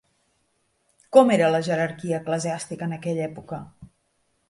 Com 1.17 1.35
era 1.35 1.51
la 1.57 1.61
jerarquia 1.69 2.23
eclesiàstica 2.25 2.91
en 2.91 2.99
aquella 3.01 3.31
època? 3.33 3.65